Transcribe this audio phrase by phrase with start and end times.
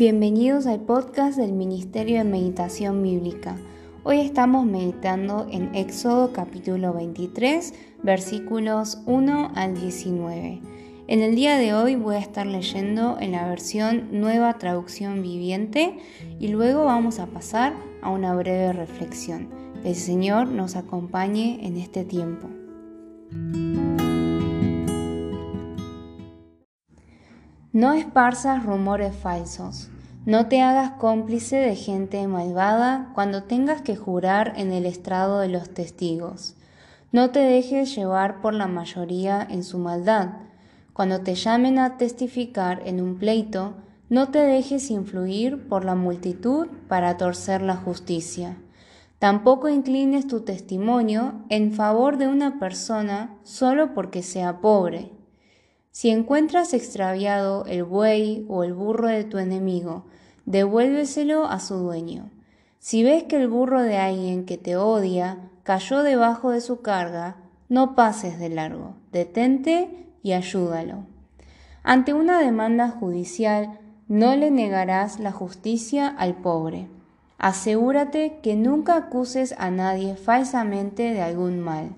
[0.00, 3.58] Bienvenidos al podcast del Ministerio de Meditación Bíblica.
[4.02, 10.62] Hoy estamos meditando en Éxodo capítulo 23, versículos 1 al 19.
[11.06, 15.98] En el día de hoy voy a estar leyendo en la versión Nueva Traducción Viviente
[16.38, 19.50] y luego vamos a pasar a una breve reflexión.
[19.82, 22.48] Que el Señor nos acompañe en este tiempo.
[27.72, 29.90] No esparzas rumores falsos.
[30.26, 35.50] No te hagas cómplice de gente malvada cuando tengas que jurar en el estrado de
[35.50, 36.56] los testigos.
[37.12, 40.30] No te dejes llevar por la mayoría en su maldad.
[40.92, 43.74] Cuando te llamen a testificar en un pleito,
[44.08, 48.56] no te dejes influir por la multitud para torcer la justicia.
[49.20, 55.19] Tampoco inclines tu testimonio en favor de una persona solo porque sea pobre
[55.90, 60.04] si encuentras extraviado el buey o el burro de tu enemigo,
[60.46, 62.30] devuélveselo a su dueño.
[62.78, 67.36] Si ves que el burro de alguien que te odia cayó debajo de su carga,
[67.68, 71.04] no pases de largo, detente y ayúdalo.
[71.82, 76.88] Ante una demanda judicial, no le negarás la justicia al pobre.
[77.38, 81.90] Asegúrate que nunca acuses a nadie falsamente de algún mal.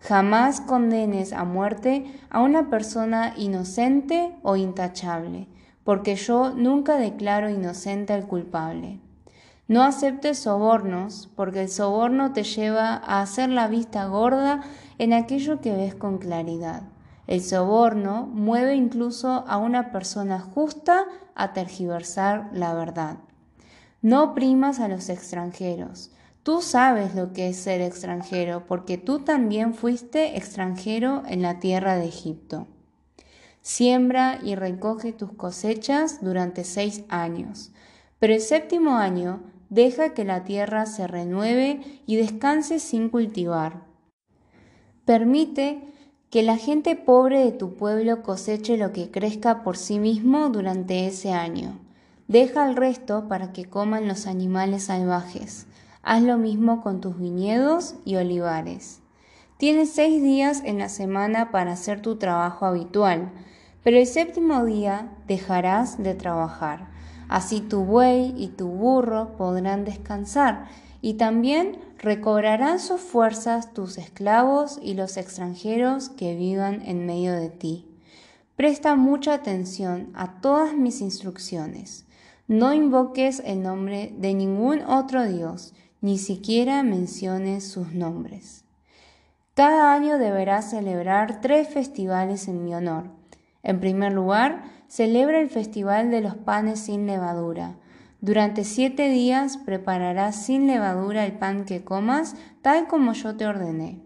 [0.00, 5.48] Jamás condenes a muerte a una persona inocente o intachable,
[5.84, 9.00] porque yo nunca declaro inocente al culpable.
[9.66, 14.62] No aceptes sobornos, porque el soborno te lleva a hacer la vista gorda
[14.96, 16.84] en aquello que ves con claridad.
[17.26, 23.18] El soborno mueve incluso a una persona justa a tergiversar la verdad.
[24.00, 29.74] No oprimas a los extranjeros, Tú sabes lo que es ser extranjero, porque tú también
[29.74, 32.66] fuiste extranjero en la tierra de Egipto.
[33.60, 37.72] Siembra y recoge tus cosechas durante seis años,
[38.18, 43.84] pero el séptimo año deja que la tierra se renueve y descanse sin cultivar.
[45.04, 45.82] Permite
[46.30, 51.06] que la gente pobre de tu pueblo coseche lo que crezca por sí mismo durante
[51.06, 51.78] ese año.
[52.26, 55.66] Deja el resto para que coman los animales salvajes.
[56.02, 59.00] Haz lo mismo con tus viñedos y olivares.
[59.58, 63.32] Tienes seis días en la semana para hacer tu trabajo habitual,
[63.82, 66.88] pero el séptimo día dejarás de trabajar.
[67.28, 70.66] Así tu buey y tu burro podrán descansar,
[71.00, 77.50] y también recobrarán sus fuerzas tus esclavos y los extranjeros que vivan en medio de
[77.50, 77.86] ti.
[78.56, 82.06] Presta mucha atención a todas mis instrucciones.
[82.48, 88.64] No invoques el nombre de ningún otro Dios, ni siquiera menciones sus nombres.
[89.54, 93.10] Cada año deberás celebrar tres festivales en mi honor.
[93.64, 97.74] En primer lugar, celebra el Festival de los Panes sin Levadura.
[98.20, 104.00] Durante siete días prepararás sin levadura el pan que comas, tal como yo te ordené.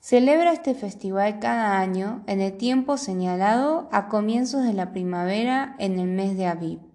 [0.00, 5.98] Celebra este festival cada año en el tiempo señalado a comienzos de la primavera en
[5.98, 6.87] el mes de Aviv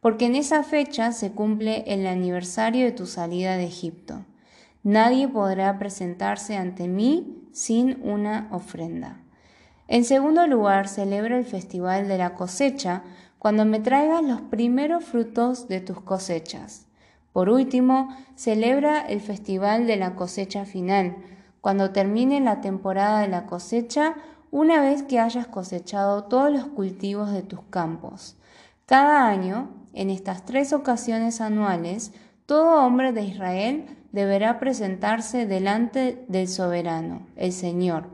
[0.00, 4.24] porque en esa fecha se cumple el aniversario de tu salida de Egipto.
[4.82, 9.20] Nadie podrá presentarse ante mí sin una ofrenda.
[9.88, 13.02] En segundo lugar, celebra el festival de la cosecha
[13.38, 16.86] cuando me traigas los primeros frutos de tus cosechas.
[17.32, 21.16] Por último, celebra el festival de la cosecha final,
[21.60, 24.14] cuando termine la temporada de la cosecha,
[24.50, 28.36] una vez que hayas cosechado todos los cultivos de tus campos.
[28.86, 32.12] Cada año en estas tres ocasiones anuales,
[32.46, 38.08] todo hombre de Israel deberá presentarse delante del soberano, el Señor.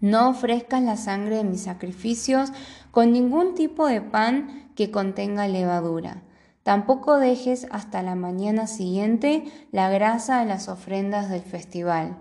[0.00, 2.52] No ofrezcas la sangre de mis sacrificios
[2.90, 6.22] con ningún tipo de pan que contenga levadura.
[6.62, 12.16] Tampoco dejes hasta la mañana siguiente la grasa de las ofrendas del festival.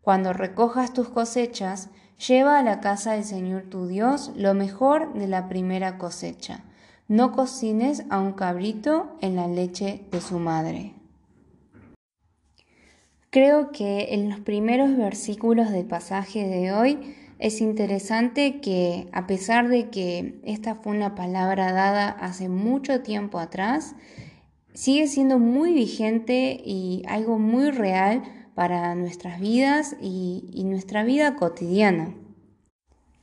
[0.00, 1.88] Cuando recojas tus cosechas,
[2.28, 6.64] lleva a la casa del Señor tu Dios lo mejor de la primera cosecha
[7.12, 10.94] no cocines a un cabrito en la leche de su madre.
[13.28, 19.68] Creo que en los primeros versículos del pasaje de hoy es interesante que a pesar
[19.68, 23.94] de que esta fue una palabra dada hace mucho tiempo atrás,
[24.72, 28.22] sigue siendo muy vigente y algo muy real
[28.54, 32.14] para nuestras vidas y, nuestra vida cotidiana.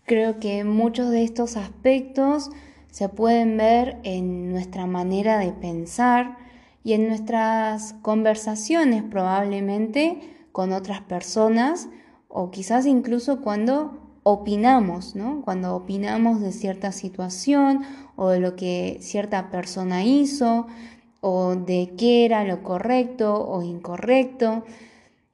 [0.05, 2.51] Creo que muchos de estos aspectos
[2.91, 6.37] se pueden ver en nuestra manera de pensar
[6.83, 10.19] y en nuestras conversaciones probablemente
[10.51, 11.89] con otras personas
[12.27, 15.41] o quizás incluso cuando opinamos, ¿no?
[15.43, 17.83] Cuando opinamos de cierta situación
[18.15, 20.67] o de lo que cierta persona hizo
[21.21, 24.63] o de qué era lo correcto o incorrecto.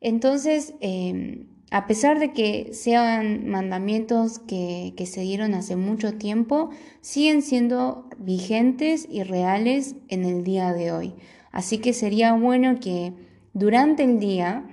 [0.01, 6.69] Entonces, em, a pesar de que sean mandamientos que, se dieron hace mucho tiempo,
[7.01, 11.13] siguen siendo vigentes y reales en el día de hoy.
[11.51, 13.13] Así que sería bueno que
[13.53, 14.63] durante el día,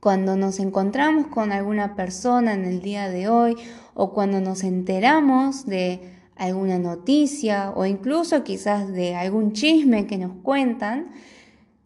[0.00, 3.56] cuando nos encontramos con alguna persona en el día de hoy
[3.94, 6.00] o cuando nos enteramos de
[6.36, 11.10] alguna noticia o incluso quizás de algún chisme que nos cuentan,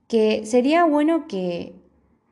[0.06, 1.85] que sería bueno que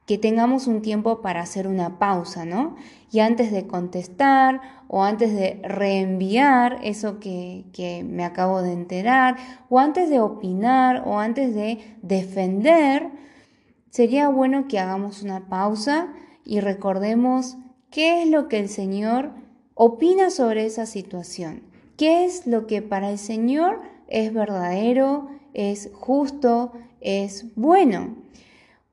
[0.07, 2.77] que tengamos un tiempo para hacer una pausa, ¿no?
[3.11, 9.37] Y antes de contestar o antes de reenviar eso que, que, me acabo de enterar,
[9.71, 13.09] o antes de opinar o antes de defender,
[13.91, 16.13] sería bueno que hagamos una pausa
[16.45, 17.57] y recordemos
[17.91, 19.33] qué es lo que el Señor
[19.75, 21.63] opina sobre esa situación,
[21.97, 28.25] qué es lo que para el Señor es verdadero, es justo, es bueno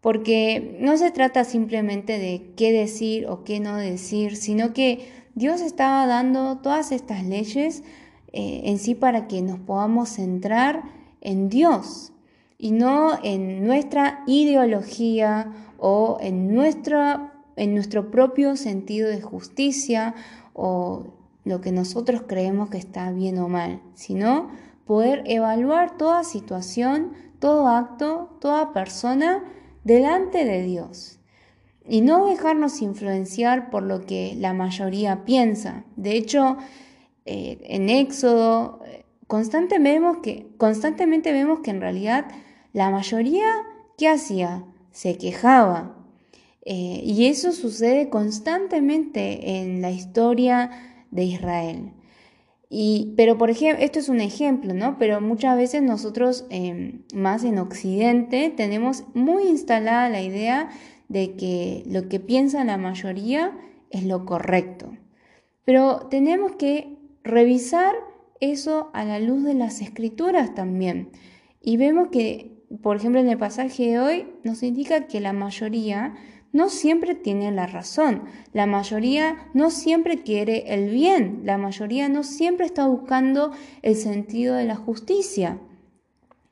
[0.01, 5.61] porque no se trata simplemente de qué decir o qué no decir, sino que Dios
[5.61, 7.83] estaba dando todas estas leyes
[8.33, 10.83] eh, en sí para que nos podamos centrar
[11.21, 12.11] en Dios
[12.57, 16.49] y no en nuestra ideología o en,
[17.55, 20.15] en nuestro propio sentido de justicia
[20.53, 21.05] o
[21.43, 24.49] lo que nosotros creemos que está bien o mal, sino
[24.85, 29.43] poder evaluar toda situación, todo acto, toda persona,
[29.83, 31.19] delante de Dios
[31.87, 35.85] y no dejarnos influenciar por lo que la mayoría piensa.
[35.95, 36.57] De hecho,
[37.25, 42.25] eh, en Éxodo eh, constantemente vemos, que, en realidad
[42.73, 43.47] la mayoría,
[43.97, 44.63] ¿qué hacía?
[44.91, 45.97] Se quejaba.
[46.63, 50.69] Eh, y eso sucede constantemente en la historia
[51.09, 51.93] de Israel
[53.17, 54.97] pero, por ejemplo, esto es un ejemplo, ¿no?
[54.97, 60.69] Pero muchas veces nosotros, em, más en Occidente, tenemos muy instalada la idea
[61.09, 63.57] de que lo que piensa la mayoría
[63.89, 64.95] es lo correcto.
[65.65, 67.93] Pero tenemos que revisar
[68.39, 71.09] eso a la luz de las escrituras también.
[71.61, 76.15] Y vemos que, por ejemplo, en el pasaje de hoy nos indica que la mayoría
[76.53, 82.23] no siempre tiene la razón, la mayoría no siempre quiere el bien, la mayoría no
[82.23, 83.51] siempre está buscando
[83.81, 85.59] el sentido de la justicia.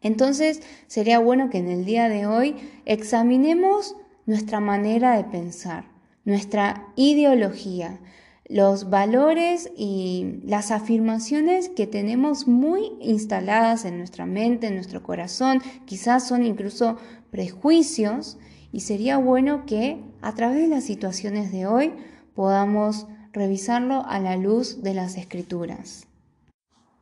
[0.01, 2.55] Entonces sería bueno que en el día de hoy
[2.85, 5.85] examinemos nuestra manera de pensar,
[6.23, 7.99] nuestra ideología,
[8.45, 15.61] los valores y las afirmaciones que tenemos muy instaladas en nuestra mente, en nuestro corazón,
[15.85, 16.97] quizás son incluso
[17.29, 18.39] prejuicios
[18.71, 21.93] y sería bueno que a través de las situaciones de hoy
[22.35, 26.07] podamos revisarlo a la luz de las escrituras.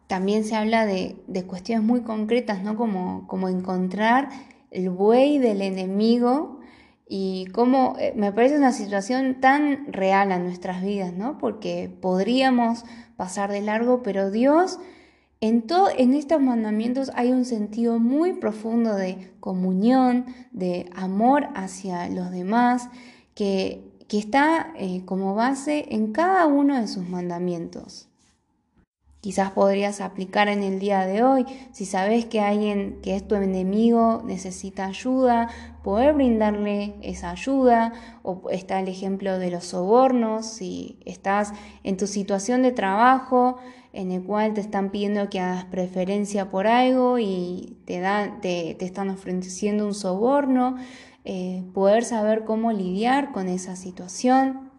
[0.08, 1.18] También se habla de,
[1.48, 2.78] cuestiones muy concretas, ¿no?
[2.78, 4.30] Como, como encontrar
[4.72, 6.60] el buey del enemigo
[7.10, 11.38] y cómo eh, me parece una situación tan real a nuestras vidas, ¿no?
[11.38, 12.86] Porque podríamos
[13.18, 14.80] pasar de largo, pero Dios
[15.40, 22.10] en, todo, en estos mandamientos hay un sentido muy profundo de comunión, de amor hacia
[22.10, 22.90] los demás,
[23.36, 28.08] que, que está eh, como base en cada uno de sus mandamientos.
[29.20, 33.36] Quizás podrías aplicar en el día de hoy, si sabes que alguien que es tu
[33.36, 35.50] enemigo necesita ayuda,
[35.84, 41.52] poder brindarle esa ayuda, o está el ejemplo de los sobornos, si estás
[41.84, 43.58] en tu situación de trabajo
[43.98, 48.78] en el cual te están pidiendo que hagas preferencia por algo y te, dan, te,
[48.86, 50.76] están ofreciendo un soborno,
[51.26, 54.70] eh, poder saber cómo lidiar con esa situación.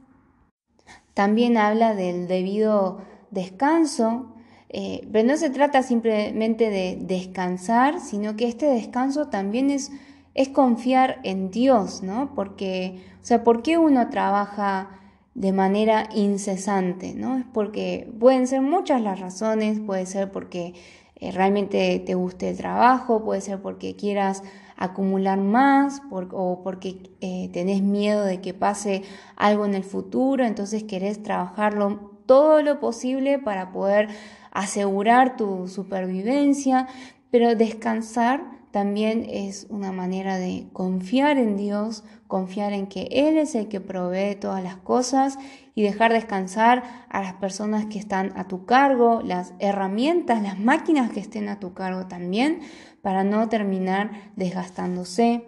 [1.14, 2.98] También habla del debido
[3.32, 4.36] descanso,
[4.68, 9.90] eh, pero no se trata simplemente de descansar, sino que este descanso también es,
[10.34, 12.36] es confiar en Dios, ¿no?
[12.36, 14.97] Porque, o sea, ¿por qué uno trabaja
[15.38, 17.38] de manera incesante, ¿no?
[17.38, 20.74] Es porque pueden ser muchas las razones, puede ser porque
[21.14, 24.42] eh, realmente te guste el trabajo, puede ser porque quieras
[24.76, 29.02] acumular más o porque eh, tenés miedo de que pase
[29.36, 34.08] algo en el futuro, entonces querés trabajarlo todo lo posible para poder
[34.50, 36.88] asegurar tu supervivencia,
[37.30, 43.54] pero descansar también es una manera de confiar en Dios, confiar en que Él es
[43.54, 45.38] el que provee todas las cosas
[45.74, 51.10] y dejar descansar a las personas que están a tu cargo, las herramientas, las máquinas
[51.10, 52.60] que estén a tu cargo también,
[53.00, 55.44] para no terminar desgastándose.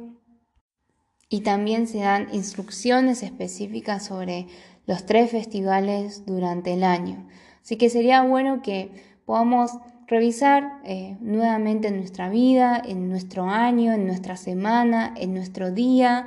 [1.29, 4.47] Y también se dan instrucciones específicas sobre
[4.87, 7.29] los tres festivales durante el año.
[7.62, 8.91] Así que sería bueno que
[9.27, 9.73] podamos
[10.11, 16.26] revisar eh, nuevamente nuestra vida, en nuestro año, en nuestra semana, en nuestro día,